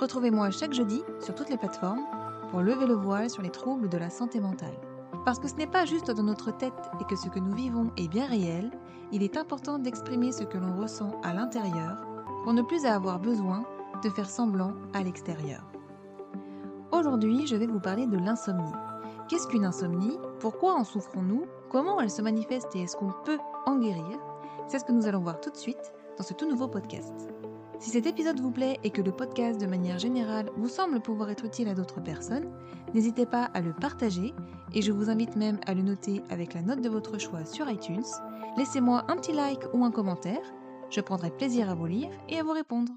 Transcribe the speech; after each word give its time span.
Retrouvez-moi 0.00 0.50
chaque 0.52 0.74
jeudi 0.74 1.02
sur 1.20 1.34
toutes 1.34 1.50
les 1.50 1.56
plateformes 1.56 2.04
pour 2.50 2.60
lever 2.60 2.86
le 2.86 2.94
voile 2.94 3.28
sur 3.28 3.42
les 3.42 3.50
troubles 3.50 3.88
de 3.88 3.98
la 3.98 4.10
santé 4.10 4.38
mentale. 4.38 4.78
Parce 5.24 5.40
que 5.40 5.48
ce 5.48 5.56
n'est 5.56 5.66
pas 5.66 5.86
juste 5.86 6.10
dans 6.12 6.22
notre 6.22 6.56
tête 6.56 6.72
et 7.00 7.04
que 7.04 7.16
ce 7.16 7.28
que 7.28 7.40
nous 7.40 7.52
vivons 7.52 7.90
est 7.96 8.06
bien 8.06 8.26
réel, 8.26 8.70
il 9.10 9.24
est 9.24 9.36
important 9.36 9.80
d'exprimer 9.80 10.30
ce 10.30 10.44
que 10.44 10.56
l'on 10.56 10.76
ressent 10.76 11.20
à 11.24 11.34
l'intérieur 11.34 12.06
pour 12.44 12.52
ne 12.52 12.62
plus 12.62 12.86
avoir 12.86 13.18
besoin 13.18 13.64
de 14.04 14.08
faire 14.08 14.30
semblant 14.30 14.72
à 14.94 15.02
l'extérieur. 15.02 15.64
Aujourd'hui, 16.92 17.48
je 17.48 17.56
vais 17.56 17.66
vous 17.66 17.80
parler 17.80 18.06
de 18.06 18.16
l'insomnie. 18.16 18.72
Qu'est-ce 19.28 19.48
qu'une 19.48 19.64
insomnie? 19.64 20.16
Pourquoi 20.38 20.74
en 20.74 20.84
souffrons-nous? 20.84 21.44
Comment 21.70 22.00
elle 22.00 22.10
se 22.10 22.22
manifeste 22.22 22.74
et 22.76 22.82
est-ce 22.82 22.96
qu'on 22.96 23.12
peut 23.24 23.38
en 23.66 23.78
guérir? 23.78 24.18
C'est 24.68 24.78
ce 24.78 24.84
que 24.84 24.92
nous 24.92 25.06
allons 25.06 25.20
voir 25.20 25.40
tout 25.40 25.50
de 25.50 25.56
suite 25.56 25.92
dans 26.16 26.24
ce 26.24 26.34
tout 26.34 26.48
nouveau 26.48 26.68
podcast. 26.68 27.28
Si 27.80 27.90
cet 27.90 28.06
épisode 28.06 28.40
vous 28.40 28.50
plaît 28.50 28.80
et 28.82 28.90
que 28.90 29.02
le 29.02 29.12
podcast 29.12 29.60
de 29.60 29.66
manière 29.66 30.00
générale 30.00 30.50
vous 30.56 30.68
semble 30.68 31.00
pouvoir 31.00 31.30
être 31.30 31.44
utile 31.44 31.68
à 31.68 31.74
d'autres 31.74 32.02
personnes, 32.02 32.52
n'hésitez 32.92 33.24
pas 33.24 33.44
à 33.44 33.60
le 33.60 33.72
partager 33.72 34.34
et 34.74 34.82
je 34.82 34.90
vous 34.90 35.10
invite 35.10 35.36
même 35.36 35.60
à 35.64 35.74
le 35.74 35.82
noter 35.82 36.22
avec 36.28 36.54
la 36.54 36.62
note 36.62 36.80
de 36.80 36.88
votre 36.88 37.18
choix 37.18 37.44
sur 37.44 37.70
iTunes. 37.70 38.04
Laissez-moi 38.56 39.04
un 39.08 39.16
petit 39.16 39.32
like 39.32 39.62
ou 39.72 39.84
un 39.84 39.92
commentaire, 39.92 40.42
je 40.90 41.00
prendrai 41.00 41.30
plaisir 41.30 41.70
à 41.70 41.76
vous 41.76 41.86
lire 41.86 42.10
et 42.28 42.40
à 42.40 42.42
vous 42.42 42.50
répondre. 42.50 42.92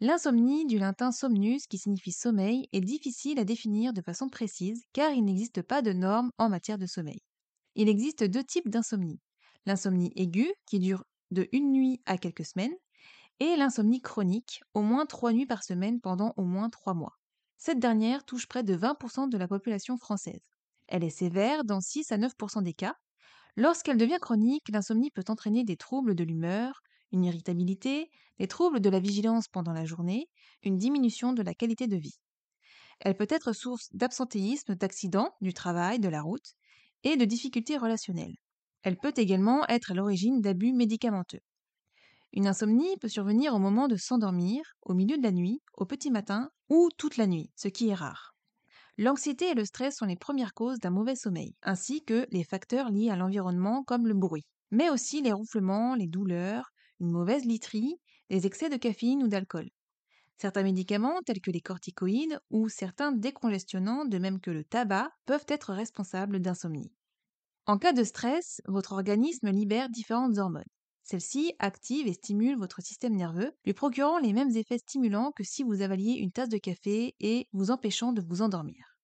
L'insomnie, 0.00 0.64
du 0.64 0.78
latin 0.78 1.12
somnus 1.12 1.66
qui 1.66 1.76
signifie 1.76 2.12
sommeil, 2.12 2.68
est 2.72 2.80
difficile 2.80 3.38
à 3.38 3.44
définir 3.44 3.92
de 3.92 4.00
façon 4.00 4.30
précise 4.30 4.82
car 4.94 5.12
il 5.12 5.22
n'existe 5.22 5.60
pas 5.60 5.82
de 5.82 5.92
normes 5.92 6.30
en 6.38 6.48
matière 6.48 6.78
de 6.78 6.86
sommeil. 6.86 7.20
Il 7.74 7.90
existe 7.90 8.24
deux 8.24 8.42
types 8.42 8.70
d'insomnie. 8.70 9.20
L'insomnie 9.66 10.12
aiguë 10.16 10.52
qui 10.66 10.78
dure 10.78 11.04
de 11.30 11.46
une 11.52 11.72
nuit 11.72 12.00
à 12.06 12.16
quelques 12.16 12.46
semaines 12.46 12.74
et 13.42 13.56
l'insomnie 13.56 14.00
chronique, 14.00 14.62
au 14.72 14.82
moins 14.82 15.04
trois 15.04 15.32
nuits 15.32 15.46
par 15.46 15.64
semaine 15.64 16.00
pendant 16.00 16.32
au 16.36 16.44
moins 16.44 16.70
trois 16.70 16.94
mois. 16.94 17.18
Cette 17.56 17.80
dernière 17.80 18.24
touche 18.24 18.46
près 18.46 18.62
de 18.62 18.76
20% 18.76 19.28
de 19.28 19.36
la 19.36 19.48
population 19.48 19.96
française. 19.96 20.48
Elle 20.86 21.02
est 21.02 21.10
sévère 21.10 21.64
dans 21.64 21.80
6 21.80 22.12
à 22.12 22.18
9% 22.18 22.62
des 22.62 22.72
cas. 22.72 22.94
Lorsqu'elle 23.56 23.96
devient 23.96 24.18
chronique, 24.20 24.68
l'insomnie 24.68 25.10
peut 25.10 25.24
entraîner 25.26 25.64
des 25.64 25.76
troubles 25.76 26.14
de 26.14 26.22
l'humeur, 26.22 26.82
une 27.10 27.24
irritabilité, 27.24 28.10
des 28.38 28.46
troubles 28.46 28.78
de 28.78 28.90
la 28.90 29.00
vigilance 29.00 29.48
pendant 29.48 29.72
la 29.72 29.86
journée, 29.86 30.28
une 30.62 30.78
diminution 30.78 31.32
de 31.32 31.42
la 31.42 31.52
qualité 31.52 31.88
de 31.88 31.96
vie. 31.96 32.20
Elle 33.00 33.16
peut 33.16 33.26
être 33.28 33.52
source 33.52 33.88
d'absentéisme, 33.92 34.76
d'accidents, 34.76 35.34
du 35.40 35.52
travail, 35.52 35.98
de 35.98 36.08
la 36.08 36.22
route 36.22 36.54
et 37.02 37.16
de 37.16 37.24
difficultés 37.24 37.76
relationnelles. 37.76 38.36
Elle 38.84 38.98
peut 38.98 39.14
également 39.16 39.66
être 39.66 39.90
à 39.90 39.94
l'origine 39.94 40.40
d'abus 40.40 40.72
médicamenteux. 40.72 41.40
Une 42.32 42.46
insomnie 42.46 42.96
peut 42.98 43.08
survenir 43.08 43.54
au 43.54 43.58
moment 43.58 43.88
de 43.88 43.96
s'endormir, 43.96 44.62
au 44.82 44.92
milieu 44.94 45.16
de 45.16 45.22
la 45.22 45.32
nuit, 45.32 45.62
au 45.74 45.86
petit 45.86 46.10
matin 46.10 46.50
ou 46.68 46.88
toute 46.98 47.16
la 47.16 47.26
nuit, 47.26 47.50
ce 47.56 47.68
qui 47.68 47.88
est 47.88 47.94
rare. 47.94 48.34
L'anxiété 48.98 49.50
et 49.50 49.54
le 49.54 49.64
stress 49.66 49.96
sont 49.96 50.06
les 50.06 50.16
premières 50.16 50.54
causes 50.54 50.78
d'un 50.78 50.90
mauvais 50.90 51.16
sommeil, 51.16 51.56
ainsi 51.62 52.04
que 52.04 52.26
les 52.30 52.44
facteurs 52.44 52.90
liés 52.90 53.10
à 53.10 53.16
l'environnement 53.16 53.84
comme 53.84 54.06
le 54.06 54.14
bruit, 54.14 54.46
mais 54.70 54.90
aussi 54.90 55.22
les 55.22 55.32
ronflements, 55.32 55.94
les 55.94 56.08
douleurs, 56.08 56.70
une 57.00 57.10
mauvaise 57.12 57.44
literie, 57.44 57.96
les 58.30 58.46
excès 58.46 58.70
de 58.70 58.76
caféine 58.76 59.22
ou 59.22 59.28
d'alcool. 59.28 59.68
Certains 60.38 60.62
médicaments 60.64 61.20
tels 61.26 61.40
que 61.40 61.50
les 61.50 61.62
corticoïdes 61.62 62.40
ou 62.50 62.68
certains 62.68 63.12
décongestionnants, 63.12 64.04
de 64.04 64.18
même 64.18 64.40
que 64.40 64.50
le 64.50 64.64
tabac, 64.64 65.10
peuvent 65.26 65.46
être 65.48 65.72
responsables 65.74 66.40
d'insomnie. 66.40 66.92
En 67.66 67.78
cas 67.78 67.92
de 67.92 68.04
stress, 68.04 68.60
votre 68.66 68.92
organisme 68.92 69.50
libère 69.50 69.88
différentes 69.90 70.38
hormones. 70.38 70.64
Celle-ci 71.12 71.52
active 71.58 72.06
et 72.06 72.14
stimule 72.14 72.56
votre 72.56 72.80
système 72.80 73.14
nerveux, 73.14 73.52
lui 73.66 73.74
procurant 73.74 74.16
les 74.16 74.32
mêmes 74.32 74.56
effets 74.56 74.78
stimulants 74.78 75.30
que 75.32 75.44
si 75.44 75.62
vous 75.62 75.82
avaliez 75.82 76.14
une 76.14 76.32
tasse 76.32 76.48
de 76.48 76.56
café 76.56 77.14
et 77.20 77.48
vous 77.52 77.70
empêchant 77.70 78.14
de 78.14 78.22
vous 78.22 78.40
endormir. 78.40 78.96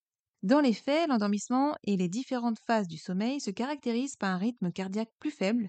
Dans 0.42 0.60
les 0.60 0.72
faits, 0.72 1.06
l'endormissement 1.10 1.76
et 1.84 1.98
les 1.98 2.08
différentes 2.08 2.60
phases 2.60 2.88
du 2.88 2.96
sommeil 2.96 3.42
se 3.42 3.50
caractérisent 3.50 4.16
par 4.16 4.30
un 4.30 4.38
rythme 4.38 4.72
cardiaque 4.72 5.12
plus 5.18 5.30
faible 5.30 5.68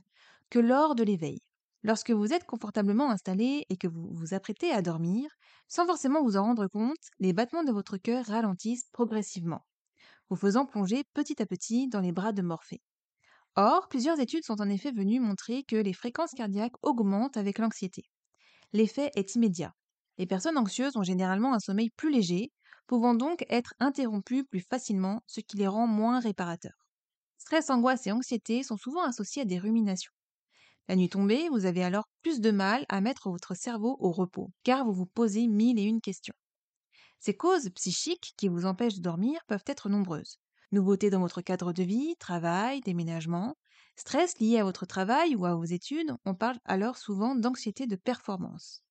que 0.49 0.59
lors 0.59 0.95
de 0.95 1.03
l'éveil. 1.03 1.41
Lorsque 1.83 2.11
vous 2.11 2.31
êtes 2.31 2.45
confortablement 2.45 3.11
installé 3.11 3.65
et 3.69 3.75
que 3.75 3.89
vous 3.89 4.07
vous 4.09 4.33
apprêtez 4.33 4.71
à 4.71 4.81
dormir, 4.81 5.29
sans 5.67 5.85
forcément 5.87 6.23
vous 6.23 6.37
en 6.37 6.43
rendre 6.43 6.67
compte, 6.67 6.95
les 7.19 7.33
battements 7.33 7.65
de 7.65 7.73
votre 7.73 7.97
cœur 7.97 8.23
ralentissent 8.27 8.87
progressivement, 8.93 9.65
vous 10.29 10.37
faisant 10.37 10.65
plonger 10.65 11.03
petit 11.13 11.41
à 11.41 11.45
petit 11.45 11.89
dans 11.89 11.99
les 11.99 12.13
bras 12.13 12.31
de 12.31 12.43
Morphée. 12.43 12.81
Or, 13.61 13.89
plusieurs 13.89 14.19
études 14.19 14.43
sont 14.45 14.59
en 14.61 14.69
effet 14.69 14.91
venues 14.91 15.19
montrer 15.19 15.63
que 15.63 15.75
les 15.75 15.93
fréquences 15.93 16.31
cardiaques 16.31 16.73
augmentent 16.81 17.37
avec 17.37 17.59
l'anxiété. 17.59 18.05
L'effet 18.73 19.11
est 19.15 19.35
immédiat. 19.35 19.73
Les 20.17 20.27
personnes 20.27 20.57
anxieuses 20.57 20.97
ont 20.97 21.03
généralement 21.03 21.53
un 21.53 21.59
sommeil 21.59 21.89
plus 21.91 22.11
léger, 22.11 22.51
pouvant 22.87 23.15
donc 23.15 23.45
être 23.49 23.73
interrompues 23.79 24.45
plus 24.45 24.61
facilement, 24.61 25.21
ce 25.27 25.41
qui 25.41 25.57
les 25.57 25.67
rend 25.67 25.87
moins 25.87 26.19
réparateurs. 26.19 26.87
Stress, 27.37 27.69
angoisse 27.69 28.07
et 28.07 28.11
anxiété 28.11 28.63
sont 28.63 28.77
souvent 28.77 29.03
associés 29.03 29.43
à 29.43 29.45
des 29.45 29.59
ruminations. 29.59 30.13
La 30.89 30.95
nuit 30.95 31.09
tombée, 31.09 31.49
vous 31.49 31.65
avez 31.65 31.83
alors 31.83 32.09
plus 32.23 32.41
de 32.41 32.51
mal 32.51 32.85
à 32.89 33.01
mettre 33.01 33.29
votre 33.29 33.55
cerveau 33.55 33.97
au 33.99 34.11
repos, 34.11 34.51
car 34.63 34.85
vous 34.85 34.93
vous 34.93 35.07
posez 35.07 35.47
mille 35.47 35.79
et 35.79 35.83
une 35.83 36.01
questions. 36.01 36.35
Ces 37.19 37.35
causes 37.37 37.69
psychiques 37.75 38.33
qui 38.37 38.49
vous 38.49 38.65
empêchent 38.65 38.97
de 38.97 39.03
dormir 39.03 39.41
peuvent 39.47 39.65
être 39.67 39.89
nombreuses. 39.89 40.39
Nouveautés 40.71 41.09
dans 41.11 41.19
votre 41.19 41.41
cadre 41.41 41.73
de 41.73 41.83
vie, 41.83 42.15
travail, 42.19 42.81
déménagement, 42.81 43.55
stress 43.95 44.39
lié 44.39 44.57
à 44.59 44.63
votre 44.63 44.85
travail 44.85 45.35
ou 45.35 45.45
à 45.45 45.55
vos 45.55 45.63
études, 45.63 46.13
on 46.25 46.35
parle 46.35 46.59
alors 46.65 46.97
souvent 46.97 47.35
d'anxiété 47.35 47.85
de 47.87 47.95
performance. 47.95 48.81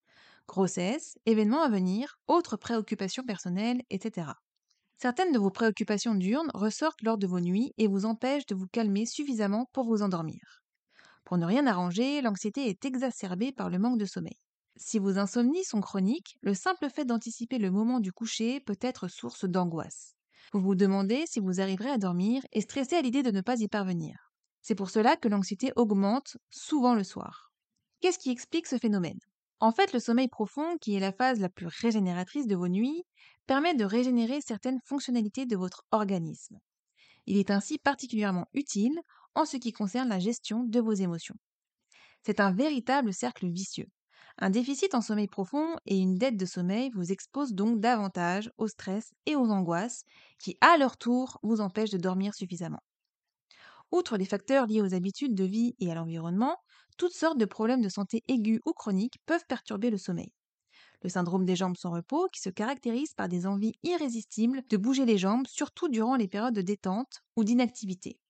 Grossesse, 0.48 1.18
événements 1.26 1.62
à 1.62 1.70
venir, 1.70 2.18
autres 2.28 2.56
préoccupations 2.58 3.24
personnelles, 3.24 3.82
etc. 3.90 4.42
Certaines 4.96 5.32
de 5.32 5.38
vos 5.40 5.50
préoccupations 5.52 6.14
diurnes 6.16 6.50
ressortent 6.54 7.02
lors 7.02 7.18
de 7.18 7.26
vos 7.28 7.40
nuits 7.40 7.74
et 7.78 7.88
vous 7.88 8.06
empêchent 8.06 8.46
de 8.46 8.56
vous 8.56 8.68
calmer 8.68 9.06
suffisamment 9.06 9.66
pour 9.72 9.86
vous 9.86 10.02
endormir. 10.02 10.62
Pour 11.24 11.38
ne 11.38 11.46
rien 11.46 11.66
arranger, 11.68 12.22
l'anxiété 12.22 12.68
est 12.68 12.84
exacerbée 12.84 13.52
par 13.52 13.70
le 13.70 13.78
manque 13.80 13.98
de 14.00 14.06
sommeil. 14.06 14.38
Si 14.76 14.98
vos 15.00 15.18
insomnies 15.18 15.64
sont 15.64 15.80
chroniques, 15.82 16.38
le 16.42 16.54
simple 16.54 16.90
fait 16.90 17.06
d'anticiper 17.06 17.58
le 17.58 17.70
moment 17.72 18.00
du 18.00 18.12
coucher 18.12 18.60
peut 18.60 18.78
être 18.82 19.08
source 19.08 19.46
d'angoisse. 19.46 20.17
Vous 20.52 20.60
vous 20.60 20.74
demandez 20.74 21.24
si 21.26 21.40
vous 21.40 21.60
arriverez 21.60 21.90
à 21.90 21.98
dormir 21.98 22.42
et 22.52 22.60
stressez 22.60 22.96
à 22.96 23.02
l'idée 23.02 23.22
de 23.22 23.30
ne 23.30 23.40
pas 23.40 23.60
y 23.60 23.68
parvenir. 23.68 24.32
C'est 24.62 24.74
pour 24.74 24.90
cela 24.90 25.16
que 25.16 25.28
l'anxiété 25.28 25.72
augmente 25.76 26.36
souvent 26.50 26.94
le 26.94 27.04
soir. 27.04 27.52
Qu'est-ce 28.00 28.18
qui 28.18 28.30
explique 28.30 28.66
ce 28.66 28.78
phénomène? 28.78 29.18
En 29.60 29.72
fait, 29.72 29.92
le 29.92 30.00
sommeil 30.00 30.28
profond, 30.28 30.78
qui 30.78 30.94
est 30.94 31.00
la 31.00 31.12
phase 31.12 31.40
la 31.40 31.48
plus 31.48 31.66
régénératrice 31.66 32.46
de 32.46 32.56
vos 32.56 32.68
nuits, 32.68 33.04
permet 33.46 33.74
de 33.74 33.84
régénérer 33.84 34.40
certaines 34.40 34.80
fonctionnalités 34.84 35.46
de 35.46 35.56
votre 35.56 35.84
organisme. 35.90 36.58
Il 37.26 37.36
est 37.36 37.50
ainsi 37.50 37.78
particulièrement 37.78 38.46
utile 38.54 38.98
en 39.34 39.44
ce 39.44 39.56
qui 39.56 39.72
concerne 39.72 40.08
la 40.08 40.18
gestion 40.18 40.64
de 40.64 40.80
vos 40.80 40.92
émotions. 40.92 41.36
C'est 42.22 42.40
un 42.40 42.52
véritable 42.52 43.12
cercle 43.12 43.48
vicieux. 43.48 43.88
Un 44.40 44.50
déficit 44.50 44.94
en 44.94 45.00
sommeil 45.00 45.26
profond 45.26 45.76
et 45.84 45.98
une 45.98 46.14
dette 46.14 46.36
de 46.36 46.46
sommeil 46.46 46.90
vous 46.94 47.10
exposent 47.10 47.54
donc 47.54 47.80
davantage 47.80 48.52
au 48.56 48.68
stress 48.68 49.12
et 49.26 49.34
aux 49.34 49.50
angoisses 49.50 50.04
qui, 50.38 50.56
à 50.60 50.76
leur 50.76 50.96
tour, 50.96 51.40
vous 51.42 51.60
empêchent 51.60 51.90
de 51.90 51.98
dormir 51.98 52.34
suffisamment. 52.34 52.82
Outre 53.90 54.16
les 54.16 54.24
facteurs 54.24 54.66
liés 54.66 54.80
aux 54.80 54.94
habitudes 54.94 55.34
de 55.34 55.42
vie 55.42 55.74
et 55.80 55.90
à 55.90 55.96
l'environnement, 55.96 56.56
toutes 56.98 57.14
sortes 57.14 57.38
de 57.38 57.46
problèmes 57.46 57.80
de 57.80 57.88
santé 57.88 58.22
aigus 58.28 58.60
ou 58.64 58.72
chroniques 58.72 59.18
peuvent 59.26 59.46
perturber 59.48 59.90
le 59.90 59.98
sommeil. 59.98 60.32
Le 61.02 61.08
syndrome 61.08 61.44
des 61.44 61.56
jambes 61.56 61.76
sans 61.76 61.90
repos, 61.90 62.28
qui 62.32 62.40
se 62.40 62.50
caractérise 62.50 63.14
par 63.14 63.28
des 63.28 63.44
envies 63.44 63.74
irrésistibles 63.82 64.62
de 64.68 64.76
bouger 64.76 65.04
les 65.04 65.18
jambes, 65.18 65.46
surtout 65.48 65.88
durant 65.88 66.14
les 66.14 66.28
périodes 66.28 66.54
de 66.54 66.62
détente 66.62 67.22
ou 67.34 67.42
d'inactivité. 67.42 68.20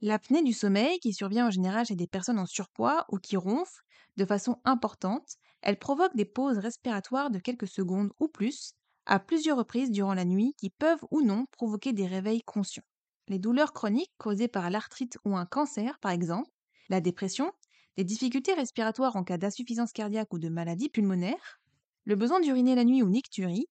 L'apnée 0.00 0.42
du 0.42 0.52
sommeil, 0.52 0.98
qui 1.00 1.12
survient 1.12 1.48
en 1.48 1.50
général 1.50 1.86
chez 1.86 1.96
des 1.96 2.06
personnes 2.06 2.38
en 2.38 2.46
surpoids 2.46 3.04
ou 3.10 3.18
qui 3.18 3.36
ronflent 3.36 3.82
de 4.16 4.24
façon 4.24 4.60
importante, 4.64 5.36
elle 5.66 5.80
provoque 5.80 6.14
des 6.14 6.24
pauses 6.24 6.58
respiratoires 6.58 7.28
de 7.28 7.40
quelques 7.40 7.66
secondes 7.66 8.12
ou 8.20 8.28
plus, 8.28 8.74
à 9.04 9.18
plusieurs 9.18 9.58
reprises 9.58 9.90
durant 9.90 10.14
la 10.14 10.24
nuit, 10.24 10.54
qui 10.58 10.70
peuvent 10.70 11.04
ou 11.10 11.22
non 11.22 11.46
provoquer 11.50 11.92
des 11.92 12.06
réveils 12.06 12.42
conscients. 12.42 12.84
Les 13.26 13.40
douleurs 13.40 13.72
chroniques 13.72 14.12
causées 14.16 14.46
par 14.46 14.70
l'arthrite 14.70 15.18
ou 15.24 15.36
un 15.36 15.44
cancer, 15.44 15.98
par 15.98 16.12
exemple, 16.12 16.48
la 16.88 17.00
dépression, 17.00 17.50
des 17.96 18.04
difficultés 18.04 18.54
respiratoires 18.54 19.16
en 19.16 19.24
cas 19.24 19.38
d'insuffisance 19.38 19.90
cardiaque 19.90 20.32
ou 20.32 20.38
de 20.38 20.48
maladie 20.48 20.88
pulmonaire, 20.88 21.60
le 22.04 22.14
besoin 22.14 22.38
d'uriner 22.38 22.76
la 22.76 22.84
nuit 22.84 23.02
ou 23.02 23.08
nicturie, 23.08 23.66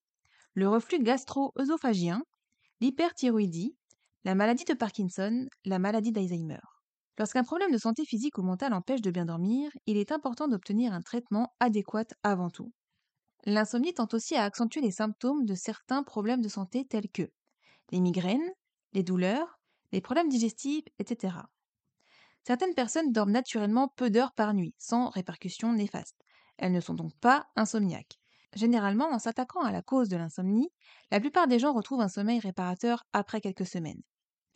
le 0.52 0.68
reflux 0.68 1.02
gastro-œsophagien, 1.02 2.22
l'hyperthyroïdie, 2.82 3.74
la 4.24 4.34
maladie 4.34 4.66
de 4.66 4.74
Parkinson, 4.74 5.46
la 5.64 5.78
maladie 5.78 6.12
d'Alzheimer. 6.12 6.60
Lorsqu'un 7.18 7.44
problème 7.44 7.72
de 7.72 7.78
santé 7.78 8.04
physique 8.04 8.38
ou 8.38 8.42
mentale 8.42 8.72
empêche 8.74 9.00
de 9.02 9.10
bien 9.10 9.24
dormir, 9.26 9.70
il 9.86 9.96
est 9.96 10.12
important 10.12 10.48
d'obtenir 10.48 10.92
un 10.92 11.00
traitement 11.02 11.54
adéquat 11.60 12.04
avant 12.22 12.50
tout. 12.50 12.72
L'insomnie 13.46 13.94
tend 13.94 14.08
aussi 14.12 14.36
à 14.36 14.44
accentuer 14.44 14.80
les 14.82 14.92
symptômes 14.92 15.46
de 15.46 15.54
certains 15.54 16.02
problèmes 16.02 16.42
de 16.42 16.48
santé 16.48 16.86
tels 16.86 17.10
que 17.10 17.30
les 17.92 18.00
migraines, 18.00 18.50
les 18.94 19.02
douleurs, 19.04 19.60
les 19.92 20.00
problèmes 20.02 20.28
digestifs, 20.28 20.84
etc. 20.98 21.50
Certaines 22.46 22.74
personnes 22.74 23.12
dorment 23.12 23.32
naturellement 23.32 23.88
peu 23.96 24.10
d'heures 24.10 24.34
par 24.34 24.54
nuit, 24.54 24.74
sans 24.78 25.10
répercussions 25.10 25.72
néfastes. 25.74 26.22
Elles 26.58 26.72
ne 26.72 26.80
sont 26.80 26.94
donc 26.94 27.12
pas 27.20 27.46
insomniaques. 27.56 28.18
Généralement, 28.54 29.10
en 29.12 29.18
s'attaquant 29.18 29.62
à 29.62 29.72
la 29.72 29.82
cause 29.82 30.08
de 30.08 30.16
l'insomnie, 30.16 30.70
la 31.10 31.20
plupart 31.20 31.48
des 31.48 31.58
gens 31.58 31.74
retrouvent 31.74 32.00
un 32.00 32.08
sommeil 32.08 32.40
réparateur 32.40 33.04
après 33.12 33.40
quelques 33.42 33.66
semaines. 33.66 34.02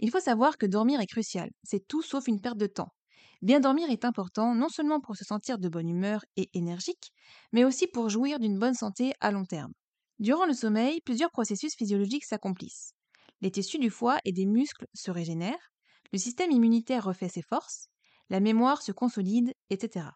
Il 0.02 0.10
faut 0.10 0.20
savoir 0.20 0.56
que 0.56 0.64
dormir 0.64 0.98
est 1.00 1.06
crucial, 1.06 1.50
c'est 1.62 1.86
tout 1.86 2.00
sauf 2.00 2.26
une 2.26 2.40
perte 2.40 2.56
de 2.56 2.66
temps. 2.66 2.88
Bien 3.42 3.60
dormir 3.60 3.90
est 3.90 4.06
important 4.06 4.54
non 4.54 4.70
seulement 4.70 4.98
pour 4.98 5.14
se 5.14 5.26
sentir 5.26 5.58
de 5.58 5.68
bonne 5.68 5.90
humeur 5.90 6.24
et 6.36 6.48
énergique, 6.54 7.12
mais 7.52 7.64
aussi 7.64 7.86
pour 7.86 8.08
jouir 8.08 8.38
d'une 8.38 8.58
bonne 8.58 8.72
santé 8.72 9.12
à 9.20 9.30
long 9.30 9.44
terme. 9.44 9.74
Durant 10.18 10.46
le 10.46 10.54
sommeil, 10.54 11.02
plusieurs 11.02 11.30
processus 11.30 11.74
physiologiques 11.76 12.24
s'accomplissent. 12.24 12.94
Les 13.42 13.50
tissus 13.50 13.78
du 13.78 13.90
foie 13.90 14.18
et 14.24 14.32
des 14.32 14.46
muscles 14.46 14.86
se 14.94 15.10
régénèrent, 15.10 15.70
le 16.14 16.18
système 16.18 16.50
immunitaire 16.50 17.04
refait 17.04 17.28
ses 17.28 17.42
forces, 17.42 17.88
la 18.30 18.40
mémoire 18.40 18.80
se 18.80 18.92
consolide, 18.92 19.52
etc. 19.68 20.06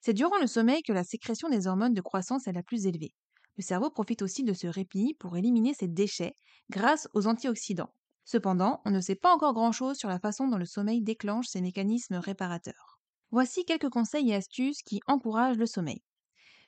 C'est 0.00 0.14
durant 0.14 0.38
le 0.38 0.46
sommeil 0.46 0.82
que 0.82 0.92
la 0.94 1.04
sécrétion 1.04 1.50
des 1.50 1.66
hormones 1.66 1.94
de 1.94 2.00
croissance 2.00 2.46
est 2.46 2.52
la 2.52 2.62
plus 2.62 2.86
élevée. 2.86 3.12
Le 3.58 3.62
cerveau 3.62 3.90
profite 3.90 4.22
aussi 4.22 4.42
de 4.42 4.54
ce 4.54 4.68
répit 4.68 5.14
pour 5.18 5.36
éliminer 5.36 5.74
ses 5.74 5.88
déchets 5.88 6.34
grâce 6.70 7.08
aux 7.12 7.26
antioxydants. 7.26 7.92
Cependant, 8.24 8.80
on 8.84 8.90
ne 8.90 9.00
sait 9.00 9.14
pas 9.14 9.32
encore 9.32 9.54
grand-chose 9.54 9.96
sur 9.96 10.08
la 10.08 10.18
façon 10.18 10.48
dont 10.48 10.56
le 10.56 10.64
sommeil 10.64 11.02
déclenche 11.02 11.46
ces 11.48 11.60
mécanismes 11.60 12.16
réparateurs. 12.16 13.00
Voici 13.30 13.64
quelques 13.64 13.90
conseils 13.90 14.30
et 14.30 14.34
astuces 14.34 14.82
qui 14.82 15.00
encouragent 15.06 15.56
le 15.58 15.66
sommeil. 15.66 16.02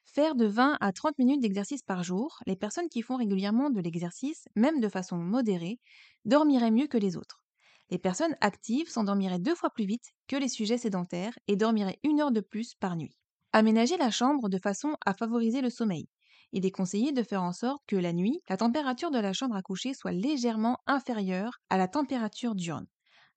Faire 0.05 0.35
de 0.35 0.47
20 0.47 0.79
à 0.81 0.93
30 0.93 1.19
minutes 1.19 1.41
d'exercice 1.43 1.83
par 1.83 2.05
jour, 2.05 2.39
les 2.47 2.57
personnes 2.57 2.89
qui 2.89 3.03
font 3.03 3.17
régulièrement 3.17 3.71
de 3.71 3.81
l'exercice, 3.81 4.47
même 4.57 4.81
de 4.81 4.89
façon 4.89 5.17
modérée, 5.17 5.81
dormiraient 6.25 6.71
mieux 6.71 6.87
que 6.87 6.99
les 6.99 7.17
autres. 7.17 7.43
Les 7.91 7.99
personnes 7.99 8.37
actives 8.41 8.89
s'endormiraient 8.91 9.39
deux 9.39 9.55
fois 9.55 9.71
plus 9.71 9.87
vite 9.87 10.13
que 10.29 10.37
les 10.37 10.49
sujets 10.49 10.79
sédentaires 10.79 11.39
et 11.49 11.57
dormiraient 11.57 12.01
une 12.05 12.21
heure 12.21 12.33
de 12.33 12.41
plus 12.41 12.75
par 12.75 12.97
nuit. 12.97 13.17
Aménager 13.53 13.97
la 13.97 14.11
chambre 14.11 14.49
de 14.49 14.59
façon 14.59 14.97
à 15.05 15.15
favoriser 15.15 15.61
le 15.61 15.71
sommeil. 15.71 16.09
Il 16.57 16.65
est 16.65 16.71
conseillé 16.71 17.11
de 17.11 17.25
faire 17.25 17.43
en 17.43 17.53
sorte 17.53 17.83
que 17.89 17.97
la 17.97 18.13
nuit, 18.13 18.41
la 18.49 18.57
température 18.57 19.11
de 19.11 19.19
la 19.19 19.33
chambre 19.33 19.57
à 19.57 19.63
coucher 19.63 19.93
soit 19.93 20.13
légèrement 20.13 20.79
inférieure 20.87 21.59
à 21.69 21.77
la 21.77 21.89
température 21.89 22.55
diurne, 22.55 22.87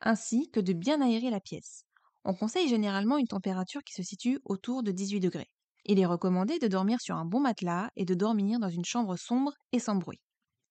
ainsi 0.02 0.52
que 0.52 0.60
de 0.60 0.72
bien 0.72 1.02
aérer 1.02 1.32
la 1.32 1.40
pièce. 1.40 1.86
On 2.26 2.36
conseille 2.36 2.70
généralement 2.70 3.18
une 3.18 3.26
température 3.26 3.82
qui 3.84 3.96
se 3.96 4.04
situe 4.04 4.40
autour 4.46 4.84
de 4.84 4.92
18 4.92 5.20
degrés. 5.20 5.50
Il 5.86 6.00
est 6.00 6.06
recommandé 6.06 6.60
de 6.60 6.68
dormir 6.68 7.02
sur 7.02 7.16
un 7.16 7.26
bon 7.26 7.40
matelas 7.40 7.90
et 7.96 8.06
de 8.06 8.14
dormir 8.14 8.60
dans 8.60 8.70
une 8.70 8.86
chambre 8.86 9.16
sombre 9.18 9.54
et 9.72 9.80
sans 9.80 9.96
bruit. 9.96 10.22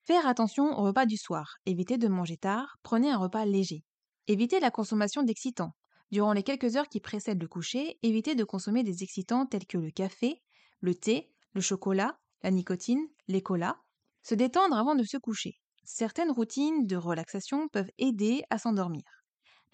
Faire 0.05 0.29
attention 0.29 0.79
au 0.79 0.85
repas 0.85 1.05
du 1.05 1.17
soir. 1.17 1.57
Évitez 1.67 1.99
de 1.99 2.07
manger 2.07 2.37
tard, 2.37 2.77
prenez 2.85 3.11
un 3.11 3.19
repas 3.19 3.45
léger. 3.45 3.83
Évitez 4.29 4.61
la 4.61 4.71
consommation 4.71 5.25
d'excitants. 5.25 5.73
Durant 6.13 6.33
les 6.33 6.45
quelques 6.45 6.77
heures 6.77 6.89
qui 6.89 7.01
précèdent 7.01 7.43
le 7.43 7.49
coucher, 7.49 7.99
évitez 8.05 8.37
de 8.37 8.45
consommer 8.45 8.85
des 8.85 9.03
excitants 9.03 9.47
tels 9.47 9.67
que 9.67 9.79
le 9.79 9.91
café, 9.91 10.41
le 10.79 10.95
thé, 10.95 11.33
le 11.53 11.61
chocolat, 11.61 12.17
la 12.47 12.53
nicotine, 12.53 13.09
les 13.27 13.43
colas. 13.43 13.75
Se 14.23 14.37
détendre 14.37 14.77
avant 14.77 14.95
de 14.95 15.03
se 15.03 15.17
coucher. 15.17 15.59
Certaines 15.83 16.31
routines 16.31 16.87
de 16.87 16.95
relaxation 16.95 17.67
peuvent 17.67 17.91
aider 17.99 18.45
à 18.51 18.59
s'endormir. 18.59 19.03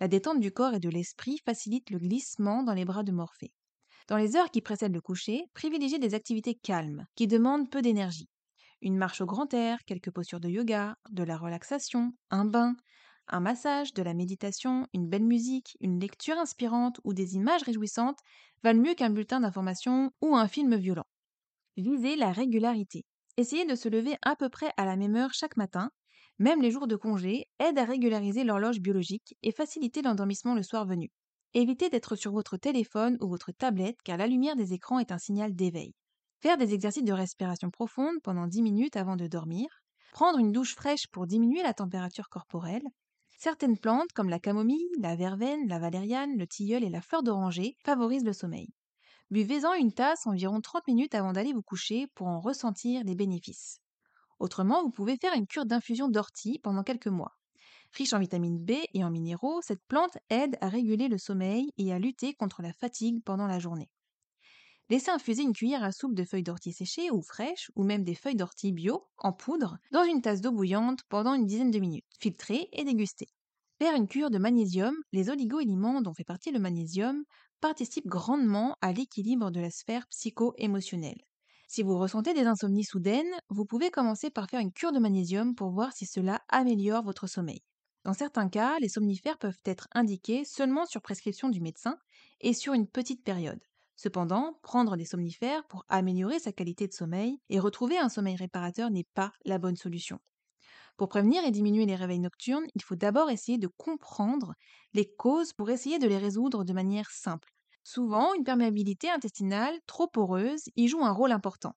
La 0.00 0.08
détente 0.08 0.40
du 0.40 0.52
corps 0.52 0.72
et 0.72 0.80
de 0.80 0.88
l'esprit 0.88 1.36
facilite 1.44 1.90
le 1.90 1.98
glissement 1.98 2.62
dans 2.62 2.72
les 2.72 2.86
bras 2.86 3.02
de 3.02 3.12
Morphée. 3.12 3.52
Dans 4.08 4.16
les 4.16 4.36
heures 4.36 4.50
qui 4.50 4.62
précèdent 4.62 4.94
le 4.94 5.02
coucher, 5.02 5.44
privilégiez 5.52 5.98
des 5.98 6.14
activités 6.14 6.54
calmes, 6.54 7.04
qui 7.14 7.26
demandent 7.26 7.68
peu 7.68 7.82
d'énergie. 7.82 8.30
Une 8.80 8.96
marche 8.96 9.20
au 9.20 9.26
grand 9.26 9.52
air, 9.52 9.84
quelques 9.84 10.10
postures 10.10 10.40
de 10.40 10.48
yoga, 10.48 10.96
de 11.10 11.24
la 11.24 11.36
relaxation, 11.36 12.14
un 12.30 12.46
bain, 12.46 12.74
un 13.28 13.40
massage, 13.40 13.92
de 13.92 14.02
la 14.02 14.14
méditation, 14.14 14.86
une 14.94 15.10
belle 15.10 15.26
musique, 15.26 15.76
une 15.80 16.00
lecture 16.00 16.38
inspirante 16.38 17.02
ou 17.04 17.12
des 17.12 17.34
images 17.34 17.64
réjouissantes 17.64 18.20
valent 18.62 18.80
mieux 18.80 18.94
qu'un 18.94 19.10
bulletin 19.10 19.40
d'information 19.40 20.10
ou 20.22 20.36
un 20.36 20.48
film 20.48 20.74
violent. 20.76 21.04
Visez 21.78 22.16
la 22.16 22.32
régularité. 22.32 23.06
Essayez 23.38 23.64
de 23.64 23.74
se 23.74 23.88
lever 23.88 24.16
à 24.20 24.36
peu 24.36 24.50
près 24.50 24.72
à 24.76 24.84
la 24.84 24.96
même 24.96 25.16
heure 25.16 25.32
chaque 25.32 25.56
matin. 25.56 25.90
Même 26.38 26.60
les 26.60 26.70
jours 26.70 26.86
de 26.86 26.96
congé 26.96 27.46
aident 27.58 27.78
à 27.78 27.84
régulariser 27.84 28.44
l'horloge 28.44 28.80
biologique 28.80 29.34
et 29.42 29.52
faciliter 29.52 30.02
l'endormissement 30.02 30.54
le 30.54 30.62
soir 30.62 30.84
venu. 30.86 31.10
Évitez 31.54 31.88
d'être 31.88 32.14
sur 32.14 32.32
votre 32.32 32.58
téléphone 32.58 33.16
ou 33.22 33.28
votre 33.28 33.52
tablette 33.52 34.02
car 34.04 34.18
la 34.18 34.26
lumière 34.26 34.56
des 34.56 34.74
écrans 34.74 34.98
est 34.98 35.12
un 35.12 35.18
signal 35.18 35.54
d'éveil. 35.54 35.94
Faire 36.42 36.58
des 36.58 36.74
exercices 36.74 37.04
de 37.04 37.12
respiration 37.12 37.70
profonde 37.70 38.20
pendant 38.22 38.46
10 38.46 38.62
minutes 38.62 38.96
avant 38.96 39.16
de 39.16 39.26
dormir. 39.26 39.68
Prendre 40.10 40.38
une 40.38 40.52
douche 40.52 40.74
fraîche 40.74 41.06
pour 41.08 41.26
diminuer 41.26 41.62
la 41.62 41.72
température 41.72 42.28
corporelle. 42.28 42.84
Certaines 43.38 43.78
plantes 43.78 44.12
comme 44.14 44.28
la 44.28 44.40
camomille, 44.40 44.90
la 45.00 45.16
verveine, 45.16 45.68
la 45.68 45.78
valériane, 45.78 46.36
le 46.36 46.46
tilleul 46.46 46.84
et 46.84 46.90
la 46.90 47.00
fleur 47.00 47.22
d'oranger 47.22 47.76
favorisent 47.82 48.24
le 48.24 48.34
sommeil. 48.34 48.68
Buvez-en 49.32 49.72
une 49.72 49.92
tasse 49.92 50.26
environ 50.26 50.60
30 50.60 50.86
minutes 50.88 51.14
avant 51.14 51.32
d'aller 51.32 51.54
vous 51.54 51.62
coucher 51.62 52.06
pour 52.08 52.26
en 52.26 52.38
ressentir 52.38 53.02
les 53.02 53.14
bénéfices. 53.14 53.80
Autrement, 54.38 54.82
vous 54.82 54.90
pouvez 54.90 55.16
faire 55.16 55.32
une 55.32 55.46
cure 55.46 55.64
d'infusion 55.64 56.08
d'ortie 56.08 56.58
pendant 56.58 56.82
quelques 56.82 57.06
mois. 57.06 57.32
Riche 57.94 58.12
en 58.12 58.18
vitamine 58.18 58.62
B 58.62 58.72
et 58.92 59.02
en 59.02 59.10
minéraux, 59.10 59.62
cette 59.62 59.82
plante 59.88 60.18
aide 60.28 60.58
à 60.60 60.68
réguler 60.68 61.08
le 61.08 61.16
sommeil 61.16 61.72
et 61.78 61.94
à 61.94 61.98
lutter 61.98 62.34
contre 62.34 62.60
la 62.60 62.74
fatigue 62.74 63.24
pendant 63.24 63.46
la 63.46 63.58
journée. 63.58 63.88
Laissez 64.90 65.10
infuser 65.10 65.44
une 65.44 65.54
cuillère 65.54 65.82
à 65.82 65.92
soupe 65.92 66.14
de 66.14 66.24
feuilles 66.24 66.42
d'ortie 66.42 66.74
séchées 66.74 67.10
ou 67.10 67.22
fraîches, 67.22 67.70
ou 67.74 67.84
même 67.84 68.04
des 68.04 68.14
feuilles 68.14 68.36
d'ortie 68.36 68.72
bio, 68.72 69.06
en 69.16 69.32
poudre, 69.32 69.78
dans 69.92 70.04
une 70.04 70.20
tasse 70.20 70.42
d'eau 70.42 70.52
bouillante 70.52 71.04
pendant 71.08 71.32
une 71.32 71.46
dizaine 71.46 71.70
de 71.70 71.78
minutes. 71.78 72.04
Filtrez 72.20 72.68
et 72.70 72.84
dégustez. 72.84 73.28
Faire 73.78 73.96
une 73.96 74.08
cure 74.08 74.30
de 74.30 74.36
magnésium, 74.36 74.94
les 75.12 75.30
oligo-éléments 75.30 76.02
dont 76.02 76.12
fait 76.12 76.22
partie 76.22 76.52
le 76.52 76.58
magnésium 76.58 77.24
participent 77.62 78.08
grandement 78.08 78.76
à 78.82 78.92
l'équilibre 78.92 79.50
de 79.50 79.60
la 79.60 79.70
sphère 79.70 80.06
psycho-émotionnelle. 80.08 81.22
Si 81.68 81.82
vous 81.82 81.96
ressentez 81.96 82.34
des 82.34 82.44
insomnies 82.44 82.84
soudaines, 82.84 83.32
vous 83.48 83.64
pouvez 83.64 83.90
commencer 83.90 84.28
par 84.28 84.50
faire 84.50 84.60
une 84.60 84.72
cure 84.72 84.92
de 84.92 84.98
magnésium 84.98 85.54
pour 85.54 85.70
voir 85.70 85.92
si 85.94 86.04
cela 86.04 86.42
améliore 86.50 87.04
votre 87.04 87.26
sommeil. 87.28 87.62
Dans 88.04 88.12
certains 88.14 88.48
cas, 88.48 88.78
les 88.80 88.88
somnifères 88.88 89.38
peuvent 89.38 89.60
être 89.64 89.88
indiqués 89.92 90.44
seulement 90.44 90.86
sur 90.86 91.00
prescription 91.00 91.48
du 91.48 91.60
médecin 91.60 91.98
et 92.40 92.52
sur 92.52 92.74
une 92.74 92.88
petite 92.88 93.24
période. 93.24 93.60
Cependant, 93.96 94.58
prendre 94.62 94.96
des 94.96 95.04
somnifères 95.04 95.64
pour 95.68 95.86
améliorer 95.88 96.40
sa 96.40 96.52
qualité 96.52 96.88
de 96.88 96.92
sommeil 96.92 97.38
et 97.48 97.60
retrouver 97.60 97.96
un 97.96 98.08
sommeil 98.08 98.36
réparateur 98.36 98.90
n'est 98.90 99.08
pas 99.14 99.32
la 99.44 99.58
bonne 99.58 99.76
solution. 99.76 100.18
Pour 100.96 101.08
prévenir 101.08 101.44
et 101.44 101.50
diminuer 101.50 101.84
les 101.86 101.96
réveils 101.96 102.18
nocturnes, 102.20 102.66
il 102.74 102.82
faut 102.82 102.96
d'abord 102.96 103.28
essayer 103.30 103.58
de 103.58 103.66
comprendre 103.66 104.54
les 104.94 105.06
causes 105.06 105.52
pour 105.52 105.68
essayer 105.70 105.98
de 105.98 106.08
les 106.08 106.18
résoudre 106.18 106.64
de 106.64 106.72
manière 106.72 107.10
simple. 107.10 107.50
Souvent, 107.82 108.32
une 108.34 108.44
perméabilité 108.44 109.10
intestinale 109.10 109.78
trop 109.86 110.06
poreuse 110.06 110.62
y 110.76 110.88
joue 110.88 111.04
un 111.04 111.12
rôle 111.12 111.32
important. 111.32 111.74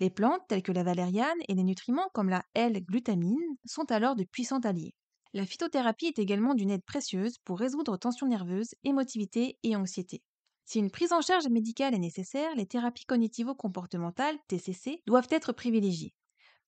Les 0.00 0.10
plantes 0.10 0.42
telles 0.48 0.62
que 0.64 0.72
la 0.72 0.82
valériane 0.82 1.38
et 1.48 1.54
les 1.54 1.62
nutriments 1.64 2.10
comme 2.14 2.28
la 2.28 2.44
L-glutamine 2.54 3.56
sont 3.66 3.90
alors 3.92 4.16
de 4.16 4.24
puissants 4.24 4.60
alliés. 4.60 4.94
La 5.34 5.46
phytothérapie 5.46 6.06
est 6.06 6.18
également 6.18 6.54
d'une 6.54 6.70
aide 6.70 6.84
précieuse 6.84 7.38
pour 7.44 7.58
résoudre 7.60 7.96
tensions 7.96 8.26
nerveuses, 8.26 8.74
émotivité 8.84 9.58
et 9.62 9.76
anxiété. 9.76 10.22
Si 10.64 10.78
une 10.80 10.90
prise 10.90 11.12
en 11.12 11.20
charge 11.20 11.48
médicale 11.48 11.94
est 11.94 11.98
nécessaire, 11.98 12.54
les 12.56 12.66
thérapies 12.66 13.04
cognitivo-comportementales, 13.06 14.38
TCC, 14.48 15.02
doivent 15.06 15.28
être 15.30 15.52
privilégiées. 15.52 16.14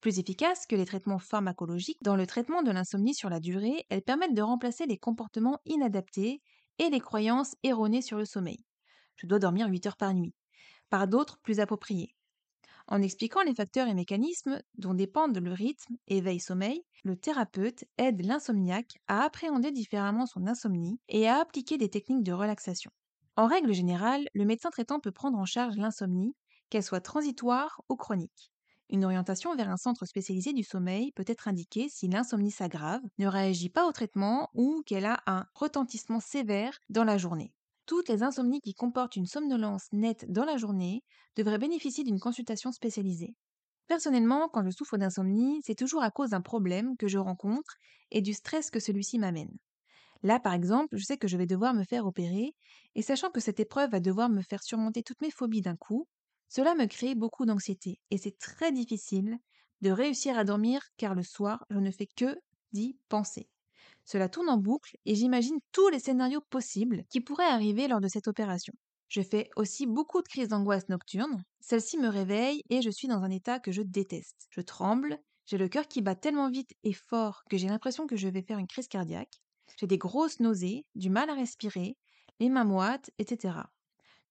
Plus 0.02 0.18
efficaces 0.18 0.66
que 0.66 0.76
les 0.76 0.84
traitements 0.84 1.18
pharmacologiques, 1.18 2.02
dans 2.02 2.16
le 2.16 2.26
traitement 2.26 2.62
de 2.62 2.70
l'insomnie 2.70 3.14
sur 3.14 3.30
la 3.30 3.40
durée, 3.40 3.86
elles 3.88 4.02
permettent 4.02 4.34
de 4.34 4.42
remplacer 4.42 4.84
les 4.84 4.98
comportements 4.98 5.60
inadaptés 5.64 6.42
et 6.78 6.90
les 6.90 7.00
croyances 7.00 7.54
erronées 7.62 8.02
sur 8.02 8.18
le 8.18 8.26
sommeil. 8.26 8.58
Je 9.16 9.26
dois 9.26 9.38
dormir 9.38 9.68
8 9.68 9.86
heures 9.86 9.96
par 9.96 10.12
nuit, 10.12 10.34
par 10.90 11.08
d'autres 11.08 11.38
plus 11.42 11.60
appropriés. 11.60 12.14
En 12.88 13.02
expliquant 13.02 13.42
les 13.42 13.54
facteurs 13.54 13.88
et 13.88 13.94
mécanismes 13.94 14.62
dont 14.76 14.94
dépendent 14.94 15.38
le 15.38 15.52
rythme, 15.52 15.96
éveil-sommeil, 16.08 16.84
le 17.04 17.16
thérapeute 17.16 17.84
aide 17.98 18.24
l'insomniaque 18.24 18.98
à 19.08 19.22
appréhender 19.22 19.72
différemment 19.72 20.26
son 20.26 20.46
insomnie 20.46 21.00
et 21.08 21.28
à 21.28 21.40
appliquer 21.40 21.78
des 21.78 21.90
techniques 21.90 22.24
de 22.24 22.32
relaxation. 22.32 22.90
En 23.36 23.46
règle 23.46 23.72
générale, 23.72 24.28
le 24.34 24.44
médecin 24.44 24.70
traitant 24.70 25.00
peut 25.00 25.12
prendre 25.12 25.38
en 25.38 25.46
charge 25.46 25.76
l'insomnie, 25.76 26.36
qu'elle 26.70 26.84
soit 26.84 27.00
transitoire 27.00 27.82
ou 27.88 27.96
chronique. 27.96 28.51
Une 28.92 29.04
orientation 29.04 29.56
vers 29.56 29.70
un 29.70 29.76
centre 29.76 30.06
spécialisé 30.06 30.52
du 30.52 30.62
sommeil 30.62 31.10
peut 31.16 31.24
être 31.26 31.48
indiquée 31.48 31.88
si 31.88 32.06
l'insomnie 32.06 32.52
s'aggrave, 32.52 33.00
ne 33.18 33.26
réagit 33.26 33.70
pas 33.70 33.88
au 33.88 33.92
traitement 33.92 34.50
ou 34.54 34.82
qu'elle 34.86 35.04
a 35.06 35.20
un 35.26 35.46
retentissement 35.54 36.20
sévère 36.20 36.78
dans 36.88 37.02
la 37.02 37.18
journée. 37.18 37.52
Toutes 37.86 38.08
les 38.08 38.22
insomnies 38.22 38.60
qui 38.60 38.74
comportent 38.74 39.16
une 39.16 39.26
somnolence 39.26 39.88
nette 39.92 40.30
dans 40.30 40.44
la 40.44 40.58
journée 40.58 41.02
devraient 41.36 41.58
bénéficier 41.58 42.04
d'une 42.04 42.20
consultation 42.20 42.70
spécialisée. 42.70 43.34
Personnellement, 43.88 44.48
quand 44.48 44.64
je 44.64 44.70
souffre 44.70 44.98
d'insomnie, 44.98 45.60
c'est 45.64 45.74
toujours 45.74 46.02
à 46.02 46.10
cause 46.12 46.30
d'un 46.30 46.40
problème 46.40 46.96
que 46.96 47.08
je 47.08 47.18
rencontre 47.18 47.76
et 48.10 48.20
du 48.22 48.34
stress 48.34 48.70
que 48.70 48.80
celui-ci 48.80 49.18
m'amène. 49.18 49.56
Là, 50.22 50.40
par 50.40 50.54
exemple, 50.54 50.96
je 50.96 51.04
sais 51.04 51.18
que 51.18 51.28
je 51.28 51.36
vais 51.36 51.46
devoir 51.46 51.74
me 51.74 51.84
faire 51.84 52.06
opérer, 52.06 52.54
et 52.94 53.02
sachant 53.02 53.30
que 53.30 53.40
cette 53.40 53.60
épreuve 53.60 53.90
va 53.90 54.00
devoir 54.00 54.28
me 54.30 54.42
faire 54.42 54.62
surmonter 54.62 55.02
toutes 55.02 55.20
mes 55.20 55.30
phobies 55.30 55.62
d'un 55.62 55.76
coup, 55.76 56.08
cela 56.54 56.74
me 56.74 56.84
crée 56.84 57.14
beaucoup 57.14 57.46
d'anxiété, 57.46 57.98
et 58.10 58.18
c'est 58.18 58.36
très 58.36 58.72
difficile 58.72 59.38
de 59.80 59.90
réussir 59.90 60.36
à 60.36 60.44
dormir 60.44 60.82
car 60.98 61.14
le 61.14 61.22
soir, 61.22 61.64
je 61.70 61.78
ne 61.78 61.90
fais 61.90 62.06
que 62.06 62.38
d'y 62.72 62.98
penser. 63.08 63.48
Cela 64.04 64.28
tourne 64.28 64.50
en 64.50 64.58
boucle 64.58 64.98
et 65.06 65.14
j'imagine 65.14 65.60
tous 65.72 65.88
les 65.88 65.98
scénarios 65.98 66.42
possibles 66.50 67.04
qui 67.08 67.22
pourraient 67.22 67.46
arriver 67.46 67.88
lors 67.88 68.02
de 68.02 68.08
cette 68.08 68.28
opération. 68.28 68.74
Je 69.08 69.22
fais 69.22 69.48
aussi 69.56 69.86
beaucoup 69.86 70.20
de 70.20 70.28
crises 70.28 70.48
d'angoisse 70.48 70.90
nocturne. 70.90 71.42
Celle-ci 71.60 71.96
me 71.96 72.08
réveille 72.08 72.62
et 72.68 72.82
je 72.82 72.90
suis 72.90 73.08
dans 73.08 73.22
un 73.22 73.30
état 73.30 73.58
que 73.58 73.72
je 73.72 73.80
déteste. 73.80 74.48
Je 74.50 74.60
tremble, 74.60 75.18
j'ai 75.46 75.56
le 75.56 75.68
cœur 75.68 75.88
qui 75.88 76.02
bat 76.02 76.16
tellement 76.16 76.50
vite 76.50 76.74
et 76.84 76.92
fort 76.92 77.44
que 77.48 77.56
j'ai 77.56 77.68
l'impression 77.68 78.06
que 78.06 78.16
je 78.16 78.28
vais 78.28 78.42
faire 78.42 78.58
une 78.58 78.68
crise 78.68 78.88
cardiaque. 78.88 79.40
J'ai 79.78 79.86
des 79.86 79.96
grosses 79.96 80.38
nausées, 80.38 80.84
du 80.96 81.08
mal 81.08 81.30
à 81.30 81.34
respirer, 81.34 81.96
les 82.40 82.50
mains 82.50 82.64
moites, 82.64 83.10
etc. 83.18 83.54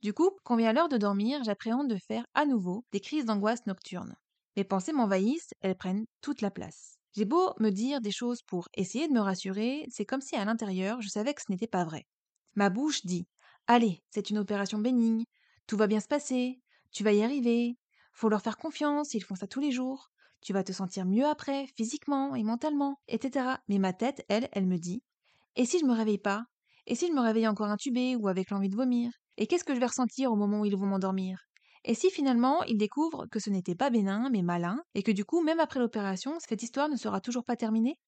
Du 0.01 0.13
coup, 0.13 0.31
quand 0.43 0.55
vient 0.55 0.73
l'heure 0.73 0.89
de 0.89 0.97
dormir, 0.97 1.43
j'appréhende 1.43 1.89
de 1.89 1.97
faire 1.97 2.25
à 2.33 2.45
nouveau 2.45 2.85
des 2.91 2.99
crises 2.99 3.25
d'angoisse 3.25 3.65
nocturne. 3.67 4.15
Mes 4.57 4.63
pensées 4.63 4.93
m'envahissent, 4.93 5.53
elles 5.61 5.77
prennent 5.77 6.05
toute 6.21 6.41
la 6.41 6.51
place. 6.51 6.97
J'ai 7.13 7.25
beau 7.25 7.53
me 7.59 7.69
dire 7.69 8.01
des 8.01 8.11
choses 8.11 8.41
pour 8.41 8.67
essayer 8.73 9.07
de 9.07 9.13
me 9.13 9.19
rassurer, 9.19 9.85
c'est 9.89 10.05
comme 10.05 10.21
si 10.21 10.35
à 10.35 10.45
l'intérieur 10.45 11.01
je 11.01 11.09
savais 11.09 11.33
que 11.33 11.41
ce 11.41 11.51
n'était 11.51 11.67
pas 11.67 11.83
vrai. 11.85 12.05
Ma 12.55 12.69
bouche 12.69 13.05
dit 13.05 13.27
Allez, 13.67 14.03
c'est 14.09 14.29
une 14.29 14.39
opération 14.39 14.79
bénigne, 14.79 15.25
tout 15.67 15.77
va 15.77 15.87
bien 15.87 15.99
se 15.99 16.07
passer, 16.07 16.61
tu 16.91 17.03
vas 17.03 17.13
y 17.13 17.23
arriver, 17.23 17.77
faut 18.13 18.29
leur 18.29 18.41
faire 18.41 18.57
confiance, 18.57 19.13
ils 19.13 19.23
font 19.23 19.35
ça 19.35 19.47
tous 19.47 19.59
les 19.59 19.71
jours, 19.71 20.09
tu 20.41 20.51
vas 20.53 20.63
te 20.63 20.71
sentir 20.71 21.05
mieux 21.05 21.25
après, 21.25 21.67
physiquement 21.77 22.33
et 22.35 22.43
mentalement, 22.43 22.99
etc. 23.07 23.61
Mais 23.67 23.77
ma 23.77 23.93
tête, 23.93 24.25
elle, 24.29 24.49
elle 24.51 24.65
me 24.67 24.77
dit 24.77 25.03
Et 25.55 25.65
si 25.65 25.79
je 25.79 25.85
me 25.85 25.93
réveille 25.93 26.17
pas? 26.17 26.45
Et 26.87 26.95
si 26.95 27.07
je 27.07 27.13
me 27.13 27.21
réveille 27.21 27.47
encore 27.47 27.67
intubée 27.69 28.15
ou 28.15 28.27
avec 28.27 28.49
l'envie 28.49 28.69
de 28.69 28.75
vomir? 28.75 29.11
Et 29.37 29.47
qu'est-ce 29.47 29.63
que 29.63 29.73
je 29.75 29.79
vais 29.79 29.85
ressentir 29.87 30.31
au 30.31 30.35
moment 30.35 30.61
où 30.61 30.65
ils 30.65 30.75
vont 30.77 30.85
m'endormir? 30.85 31.39
Et 31.83 31.95
si 31.95 32.09
finalement 32.11 32.63
ils 32.63 32.77
découvrent 32.77 33.25
que 33.31 33.39
ce 33.39 33.49
n'était 33.49 33.75
pas 33.75 33.89
bénin 33.89 34.29
mais 34.31 34.41
malin, 34.43 34.79
et 34.95 35.03
que 35.03 35.11
du 35.11 35.25
coup, 35.25 35.41
même 35.41 35.59
après 35.59 35.79
l'opération, 35.79 36.37
cette 36.39 36.63
histoire 36.63 36.89
ne 36.89 36.95
sera 36.95 37.21
toujours 37.21 37.43
pas 37.45 37.55
terminée? 37.55 37.99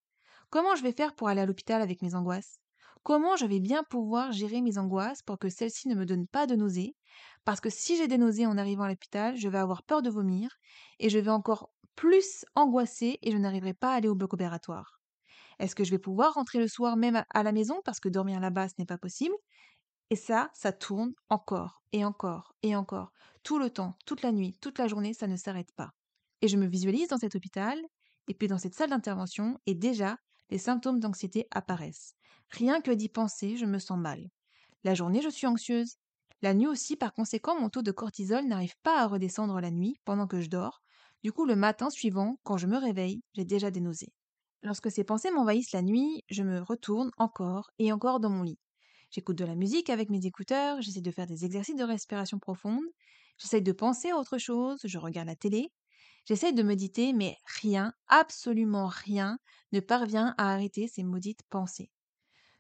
Comment 0.49 0.75
je 0.75 0.83
vais 0.83 0.93
faire 0.93 1.15
pour 1.15 1.29
aller 1.29 1.41
à 1.41 1.45
l'hôpital 1.45 1.81
avec 1.81 2.01
mes 2.01 2.15
angoisses? 2.15 2.59
Comment 3.03 3.35
je 3.35 3.45
vais 3.45 3.59
bien 3.59 3.83
pouvoir 3.83 4.31
gérer 4.31 4.61
mes 4.61 4.77
angoisses 4.77 5.21
pour 5.23 5.39
que 5.39 5.49
celles-ci 5.49 5.89
ne 5.89 5.95
me 5.95 6.05
donnent 6.05 6.27
pas 6.27 6.47
de 6.47 6.55
nausées? 6.55 6.95
Parce 7.45 7.61
que 7.61 7.69
si 7.69 7.97
j'ai 7.97 8.07
des 8.07 8.17
nausées 8.17 8.45
en 8.47 8.57
arrivant 8.57 8.83
à 8.83 8.89
l'hôpital, 8.89 9.35
je 9.37 9.49
vais 9.49 9.57
avoir 9.57 9.83
peur 9.83 10.01
de 10.01 10.09
vomir 10.09 10.49
et 10.99 11.09
je 11.09 11.19
vais 11.19 11.31
encore 11.31 11.71
plus 11.95 12.45
angoisser 12.55 13.19
et 13.21 13.31
je 13.31 13.37
n'arriverai 13.37 13.73
pas 13.73 13.93
à 13.93 13.95
aller 13.97 14.09
au 14.09 14.15
bloc 14.15 14.33
opératoire. 14.33 14.99
Est-ce 15.59 15.75
que 15.75 15.83
je 15.83 15.91
vais 15.91 15.99
pouvoir 15.99 16.33
rentrer 16.35 16.59
le 16.59 16.67
soir 16.67 16.97
même 16.97 17.23
à 17.31 17.43
la 17.43 17.51
maison 17.51 17.81
parce 17.85 17.99
que 17.99 18.09
dormir 18.09 18.39
là-bas 18.39 18.69
ce 18.69 18.75
n'est 18.79 18.85
pas 18.85 18.97
possible? 18.99 19.35
Et 20.13 20.15
ça, 20.15 20.51
ça 20.53 20.71
tourne 20.71 21.15
encore 21.29 21.81
et 21.91 22.05
encore 22.05 22.53
et 22.61 22.75
encore, 22.75 23.11
tout 23.41 23.57
le 23.57 23.71
temps, 23.71 23.95
toute 24.05 24.21
la 24.21 24.31
nuit, 24.31 24.55
toute 24.61 24.77
la 24.77 24.87
journée, 24.87 25.15
ça 25.15 25.25
ne 25.25 25.35
s'arrête 25.35 25.71
pas. 25.71 25.89
Et 26.43 26.47
je 26.47 26.55
me 26.55 26.67
visualise 26.67 27.07
dans 27.07 27.17
cet 27.17 27.33
hôpital 27.33 27.79
et 28.27 28.35
puis 28.35 28.47
dans 28.47 28.59
cette 28.59 28.75
salle 28.75 28.91
d'intervention 28.91 29.59
et 29.65 29.73
déjà 29.73 30.19
les 30.51 30.59
symptômes 30.59 30.99
d'anxiété 30.99 31.47
apparaissent. 31.49 32.13
Rien 32.51 32.79
que 32.79 32.91
d'y 32.91 33.09
penser, 33.09 33.57
je 33.57 33.65
me 33.65 33.79
sens 33.79 33.97
mal. 33.97 34.29
La 34.83 34.93
journée, 34.93 35.23
je 35.23 35.29
suis 35.29 35.47
anxieuse. 35.47 35.95
La 36.43 36.53
nuit 36.53 36.67
aussi, 36.67 36.95
par 36.95 37.15
conséquent, 37.15 37.59
mon 37.59 37.69
taux 37.69 37.81
de 37.81 37.91
cortisol 37.91 38.45
n'arrive 38.45 38.75
pas 38.83 39.01
à 39.01 39.07
redescendre 39.07 39.59
la 39.61 39.71
nuit 39.71 39.97
pendant 40.05 40.27
que 40.27 40.41
je 40.41 40.49
dors. 40.51 40.83
Du 41.23 41.31
coup, 41.31 41.47
le 41.47 41.55
matin 41.55 41.89
suivant, 41.89 42.37
quand 42.43 42.57
je 42.57 42.67
me 42.67 42.77
réveille, 42.77 43.23
j'ai 43.33 43.45
déjà 43.45 43.71
des 43.71 43.81
nausées. 43.81 44.13
Lorsque 44.61 44.91
ces 44.91 45.05
pensées 45.05 45.31
m'envahissent 45.31 45.71
la 45.71 45.81
nuit, 45.81 46.23
je 46.29 46.43
me 46.43 46.61
retourne 46.61 47.09
encore 47.17 47.71
et 47.79 47.91
encore 47.91 48.19
dans 48.19 48.29
mon 48.29 48.43
lit. 48.43 48.59
J'écoute 49.13 49.37
de 49.37 49.45
la 49.45 49.55
musique 49.55 49.89
avec 49.89 50.09
mes 50.09 50.25
écouteurs, 50.25 50.81
j'essaie 50.81 50.99
de 51.01 51.11
faire 51.11 51.25
des 51.27 51.45
exercices 51.45 51.75
de 51.77 51.83
respiration 51.85 52.37
profonde, 52.39 52.83
j'essaie 53.37 53.61
de 53.61 53.71
penser 53.71 54.09
à 54.09 54.17
autre 54.17 54.37
chose, 54.37 54.81
je 54.83 54.97
regarde 54.97 55.27
la 55.27 55.35
télé, 55.37 55.71
j'essaie 56.25 56.51
de 56.53 56.63
méditer, 56.63 57.13
mais 57.13 57.37
rien, 57.61 57.93
absolument 58.07 58.87
rien, 58.87 59.39
ne 59.71 59.79
parvient 59.79 60.35
à 60.37 60.51
arrêter 60.53 60.87
ces 60.89 61.03
maudites 61.03 61.43
pensées. 61.49 61.91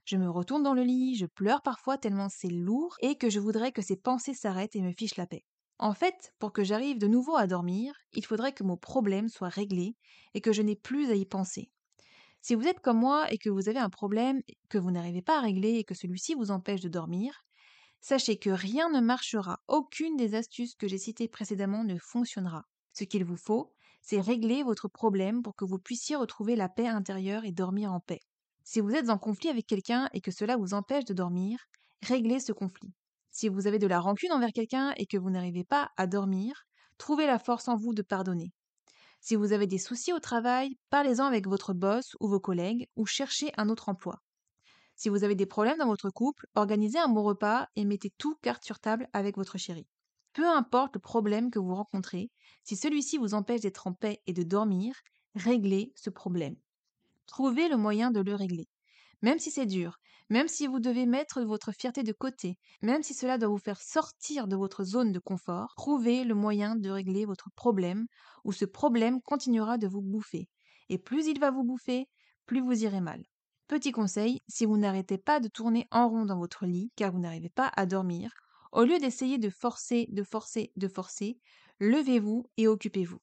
Je 0.05 0.17
me 0.17 0.29
retourne 0.29 0.63
dans 0.63 0.73
le 0.75 0.83
lit, 0.83 1.15
je 1.17 1.25
pleure 1.27 1.61
parfois 1.61 1.97
tellement 1.97 2.29
c'est 2.29 2.49
lourd 2.49 2.95
et 3.01 3.17
que 3.17 3.29
je 3.29 3.39
voudrais 3.41 3.71
que 3.73 3.81
ces 3.81 3.97
pensées 3.97 4.33
s'arrêtent 4.35 4.75
et 4.77 4.81
me 4.81 4.93
fichent 4.93 5.17
la 5.17 5.27
paix. 5.27 5.45
En 5.79 5.93
fait, 5.93 6.33
pour 6.39 6.53
que 6.53 6.63
j'arrive 6.63 6.99
de 6.99 7.07
nouveau 7.07 7.35
à 7.37 7.47
dormir, 7.47 7.93
il 8.13 8.25
faudrait 8.25 8.53
que 8.53 8.63
mon 8.63 8.77
problème 8.77 9.29
soit 9.29 9.49
réglé 9.49 9.97
et 10.35 10.41
que 10.41 10.53
je 10.53 10.61
n'ai 10.61 10.75
plus 10.77 11.11
à 11.11 11.15
y 11.15 11.25
penser. 11.25 11.71
Si 12.43 12.55
vous 12.55 12.67
êtes 12.67 12.81
comme 12.81 12.99
moi 12.99 13.31
et 13.31 13.37
que 13.37 13.49
vous 13.49 13.69
avez 13.69 13.79
un 13.79 13.89
problème 13.89 14.41
que 14.67 14.77
vous 14.77 14.91
n'arrivez 14.91 15.21
pas 15.21 15.37
à 15.37 15.41
régler 15.41 15.75
et 15.75 15.85
que 15.85 15.95
celui-ci 15.95 16.33
vous 16.33 16.51
empêche 16.51 16.81
de 16.81 16.89
dormir, 16.89 17.45
sachez 18.01 18.37
que 18.37 18.49
rien 18.49 18.89
ne 18.89 18.99
marchera, 18.99 19.61
aucune 19.69 20.17
des 20.17 20.35
astuces 20.35 20.75
que 20.75 20.89
j'ai 20.89 20.97
citées 20.97 21.29
précédemment 21.29 21.85
ne 21.85 21.97
fonctionnera. 21.97 22.65
Ce 22.91 23.05
qu'il 23.05 23.23
vous 23.23 23.37
faut, 23.37 23.71
c'est 24.01 24.19
régler 24.19 24.61
votre 24.61 24.89
problème 24.89 25.41
pour 25.41 25.55
que 25.55 25.63
vous 25.63 25.79
puissiez 25.79 26.17
retrouver 26.17 26.57
la 26.57 26.67
paix 26.67 26.89
intérieure 26.89 27.45
et 27.45 27.53
dormir 27.53 27.93
en 27.93 28.01
paix. 28.01 28.19
Si 28.65 28.81
vous 28.81 28.91
êtes 28.91 29.09
en 29.09 29.17
conflit 29.17 29.47
avec 29.47 29.65
quelqu'un 29.65 30.09
et 30.11 30.19
que 30.19 30.31
cela 30.31 30.57
vous 30.57 30.73
empêche 30.73 31.05
de 31.05 31.13
dormir, 31.13 31.59
réglez 32.01 32.41
ce 32.41 32.51
conflit. 32.51 32.91
Si 33.31 33.47
vous 33.47 33.67
avez 33.67 33.79
de 33.79 33.87
la 33.87 34.01
rancune 34.01 34.33
envers 34.33 34.51
quelqu'un 34.51 34.93
et 34.97 35.05
que 35.05 35.17
vous 35.17 35.29
n'arrivez 35.29 35.63
pas 35.63 35.91
à 35.95 36.07
dormir, 36.07 36.65
trouvez 36.97 37.25
la 37.25 37.39
force 37.39 37.69
en 37.69 37.77
vous 37.77 37.93
de 37.93 38.01
pardonner. 38.01 38.51
Si 39.25 39.37
vous 39.37 39.53
avez 39.53 39.67
des 39.67 39.77
soucis 39.77 40.11
au 40.11 40.19
travail, 40.19 40.77
parlez-en 40.89 41.23
avec 41.23 41.47
votre 41.47 41.73
boss 41.73 42.17
ou 42.19 42.27
vos 42.27 42.41
collègues 42.41 42.89
ou 42.97 43.05
cherchez 43.05 43.53
un 43.55 43.69
autre 43.69 43.87
emploi. 43.87 44.21
Si 44.97 45.07
vous 45.07 45.23
avez 45.23 45.33
des 45.33 45.45
problèmes 45.45 45.77
dans 45.77 45.87
votre 45.87 46.09
couple, 46.09 46.45
organisez 46.55 46.99
un 46.99 47.07
bon 47.07 47.23
repas 47.23 47.69
et 47.77 47.85
mettez 47.85 48.11
tout 48.17 48.35
carte 48.41 48.65
sur 48.65 48.81
table 48.81 49.07
avec 49.13 49.37
votre 49.37 49.57
chéri. 49.57 49.87
Peu 50.33 50.45
importe 50.45 50.95
le 50.95 50.99
problème 50.99 51.51
que 51.51 51.59
vous 51.59 51.73
rencontrez, 51.73 52.31
si 52.65 52.75
celui-ci 52.75 53.17
vous 53.17 53.33
empêche 53.33 53.61
d'être 53.61 53.87
en 53.87 53.93
paix 53.93 54.21
et 54.27 54.33
de 54.33 54.43
dormir, 54.43 54.93
réglez 55.35 55.93
ce 55.95 56.09
problème. 56.09 56.57
Trouvez 57.25 57.69
le 57.69 57.77
moyen 57.77 58.11
de 58.11 58.19
le 58.19 58.35
régler. 58.35 58.67
Même 59.21 59.39
si 59.39 59.51
c'est 59.51 59.65
dur, 59.65 60.01
même 60.29 60.47
si 60.47 60.67
vous 60.67 60.79
devez 60.79 61.05
mettre 61.05 61.41
votre 61.41 61.71
fierté 61.71 62.03
de 62.03 62.13
côté, 62.13 62.57
même 62.81 63.03
si 63.03 63.13
cela 63.13 63.37
doit 63.37 63.49
vous 63.49 63.57
faire 63.57 63.81
sortir 63.81 64.47
de 64.47 64.55
votre 64.55 64.83
zone 64.83 65.11
de 65.11 65.19
confort, 65.19 65.73
trouvez 65.75 66.23
le 66.23 66.35
moyen 66.35 66.75
de 66.75 66.89
régler 66.89 67.25
votre 67.25 67.49
problème 67.55 68.05
ou 68.43 68.51
ce 68.51 68.65
problème 68.65 69.21
continuera 69.21 69.77
de 69.77 69.87
vous 69.87 70.01
bouffer. 70.01 70.49
Et 70.89 70.97
plus 70.97 71.27
il 71.27 71.39
va 71.39 71.51
vous 71.51 71.63
bouffer, 71.63 72.07
plus 72.45 72.61
vous 72.61 72.83
irez 72.83 73.01
mal. 73.01 73.23
Petit 73.67 73.91
conseil, 73.91 74.41
si 74.47 74.65
vous 74.65 74.77
n'arrêtez 74.77 75.17
pas 75.17 75.39
de 75.39 75.47
tourner 75.47 75.87
en 75.91 76.09
rond 76.09 76.25
dans 76.25 76.37
votre 76.37 76.65
lit 76.65 76.91
car 76.95 77.11
vous 77.11 77.19
n'arrivez 77.19 77.49
pas 77.49 77.71
à 77.75 77.85
dormir, 77.85 78.31
au 78.71 78.83
lieu 78.83 78.99
d'essayer 78.99 79.37
de 79.37 79.49
forcer, 79.49 80.07
de 80.09 80.23
forcer, 80.23 80.71
de 80.75 80.87
forcer, 80.87 81.39
levez-vous 81.79 82.45
et 82.57 82.67
occupez-vous. 82.67 83.19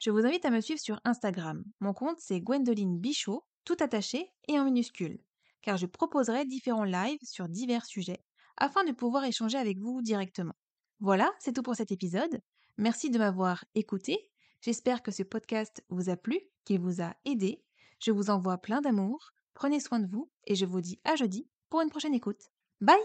Je 0.00 0.10
vous 0.10 0.24
invite 0.24 0.44
à 0.44 0.50
me 0.50 0.60
suivre 0.60 0.80
sur 0.80 1.00
Instagram. 1.04 1.64
Mon 1.80 1.92
compte 1.92 2.20
c'est 2.20 2.40
Gwendoline 2.40 2.98
Bichot, 2.98 3.44
tout 3.64 3.76
attaché 3.80 4.28
et 4.48 4.58
en 4.58 4.64
minuscule, 4.64 5.18
car 5.64 5.78
je 5.78 5.86
proposerai 5.86 6.44
différents 6.44 6.84
lives 6.84 7.18
sur 7.22 7.48
divers 7.48 7.86
sujets 7.86 8.22
afin 8.58 8.84
de 8.84 8.92
pouvoir 8.92 9.24
échanger 9.24 9.56
avec 9.56 9.78
vous 9.78 10.02
directement. 10.02 10.54
Voilà, 11.00 11.32
c'est 11.40 11.54
tout 11.54 11.62
pour 11.62 11.74
cet 11.74 11.90
épisode. 11.90 12.40
Merci 12.76 13.10
de 13.10 13.18
m'avoir 13.18 13.64
écouté. 13.74 14.30
J'espère 14.60 15.02
que 15.02 15.10
ce 15.10 15.22
podcast 15.22 15.82
vous 15.88 16.10
a 16.10 16.16
plu, 16.16 16.38
qu'il 16.64 16.80
vous 16.80 17.02
a 17.02 17.14
aidé. 17.24 17.64
Je 17.98 18.12
vous 18.12 18.30
envoie 18.30 18.58
plein 18.58 18.82
d'amour. 18.82 19.30
Prenez 19.54 19.80
soin 19.80 20.00
de 20.00 20.06
vous 20.06 20.30
et 20.46 20.54
je 20.54 20.66
vous 20.66 20.82
dis 20.82 21.00
à 21.04 21.16
jeudi 21.16 21.48
pour 21.70 21.80
une 21.80 21.90
prochaine 21.90 22.14
écoute. 22.14 22.50
Bye 22.80 23.00